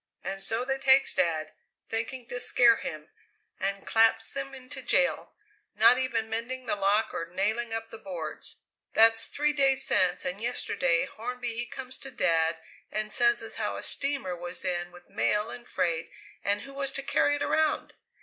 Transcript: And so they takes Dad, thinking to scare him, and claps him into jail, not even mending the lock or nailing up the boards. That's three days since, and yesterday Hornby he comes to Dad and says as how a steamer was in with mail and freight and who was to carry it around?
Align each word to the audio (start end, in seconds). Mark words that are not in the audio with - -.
And 0.23 0.41
so 0.41 0.65
they 0.65 0.79
takes 0.79 1.13
Dad, 1.13 1.51
thinking 1.87 2.25
to 2.29 2.39
scare 2.39 2.77
him, 2.77 3.09
and 3.59 3.85
claps 3.85 4.35
him 4.35 4.51
into 4.51 4.81
jail, 4.81 5.35
not 5.75 5.99
even 5.99 6.27
mending 6.27 6.65
the 6.65 6.75
lock 6.75 7.13
or 7.13 7.27
nailing 7.31 7.71
up 7.71 7.89
the 7.89 7.99
boards. 7.99 8.57
That's 8.93 9.27
three 9.27 9.53
days 9.53 9.83
since, 9.85 10.25
and 10.25 10.41
yesterday 10.41 11.05
Hornby 11.05 11.53
he 11.55 11.67
comes 11.67 11.99
to 11.99 12.09
Dad 12.09 12.57
and 12.91 13.11
says 13.13 13.43
as 13.43 13.57
how 13.57 13.75
a 13.77 13.83
steamer 13.83 14.35
was 14.35 14.65
in 14.65 14.91
with 14.91 15.07
mail 15.07 15.51
and 15.51 15.67
freight 15.67 16.09
and 16.43 16.61
who 16.63 16.73
was 16.73 16.91
to 16.93 17.03
carry 17.03 17.35
it 17.35 17.43
around? 17.43 17.93